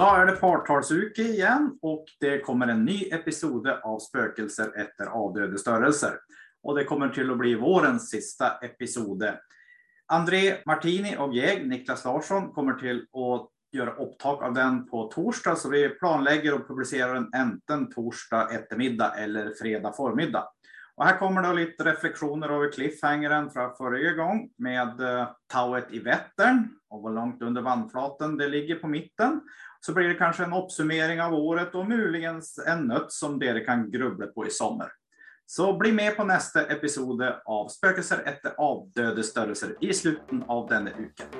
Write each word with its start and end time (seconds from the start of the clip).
Då 0.00 0.06
är 0.06 0.26
det 0.26 0.32
partalsuke 0.32 1.22
igen 1.22 1.78
och 1.82 2.04
det 2.20 2.40
kommer 2.40 2.68
en 2.68 2.84
ny 2.84 3.02
episode 3.02 3.80
av 3.80 3.98
Spökelser 3.98 4.72
efter 4.76 5.06
avdöde 5.06 5.58
störelser. 5.58 6.12
Och 6.62 6.76
det 6.76 6.84
kommer 6.84 7.08
till 7.08 7.30
att 7.30 7.38
bli 7.38 7.54
vårens 7.54 8.10
sista 8.10 8.50
episode. 8.50 9.40
André 10.06 10.56
Martini 10.66 11.16
och 11.18 11.34
jag, 11.34 11.66
Niklas 11.66 12.04
Larsson, 12.04 12.52
kommer 12.52 12.72
till 12.72 12.96
att 12.96 13.48
göra 13.72 13.94
upptag 13.94 14.42
av 14.42 14.54
den 14.54 14.86
på 14.86 15.04
torsdag, 15.04 15.56
så 15.56 15.68
vi 15.68 15.88
planlägger 15.88 16.54
och 16.54 16.68
publicerar 16.68 17.14
den 17.14 17.30
enten 17.34 17.90
torsdag 17.90 18.48
eftermiddag 18.50 19.14
eller 19.18 19.50
fredag 19.50 19.92
förmiddag. 19.92 20.44
Och 21.00 21.06
här 21.06 21.18
kommer 21.18 21.42
då 21.42 21.52
lite 21.52 21.84
reflektioner 21.84 22.48
över 22.48 22.72
cliffhangern 22.72 23.50
från 23.50 23.76
förra 23.76 24.12
gång 24.12 24.50
med 24.58 25.00
eh, 25.00 25.28
Tauet 25.52 25.86
i 25.90 25.98
Vättern 25.98 26.68
och 26.90 27.08
hur 27.08 27.14
långt 27.14 27.42
under 27.42 27.62
vannflaten 27.62 28.36
det 28.36 28.48
ligger 28.48 28.74
på 28.74 28.88
mitten. 28.88 29.40
Så 29.80 29.94
blir 29.94 30.08
det 30.08 30.14
kanske 30.14 30.44
en 30.44 30.52
uppsummering 30.52 31.22
av 31.22 31.34
året 31.34 31.74
och 31.74 31.88
möjligen 31.88 32.42
en 32.66 32.84
nöt 32.84 33.12
som 33.12 33.38
det 33.38 33.60
kan 33.60 33.90
grubbla 33.90 34.26
på 34.26 34.46
i 34.46 34.50
sommar. 34.50 34.92
Så 35.46 35.76
bli 35.76 35.92
med 35.92 36.16
på 36.16 36.24
nästa 36.24 36.66
episode 36.66 37.36
av 37.44 37.68
Spökelser 37.68 38.22
efter 38.24 38.52
avdöde 38.56 39.22
störelser 39.22 39.76
i 39.80 39.94
slutet 39.94 40.42
av 40.46 40.68
denna 40.68 40.90
uken. 40.90 41.39